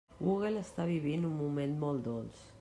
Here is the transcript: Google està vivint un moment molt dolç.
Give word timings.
Google 0.21 0.61
està 0.61 0.87
vivint 0.93 1.29
un 1.31 1.37
moment 1.43 1.79
molt 1.87 2.07
dolç. 2.11 2.47